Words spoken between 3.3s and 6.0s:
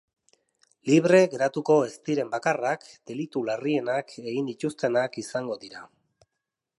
larrienak egin dituztenak izango dira.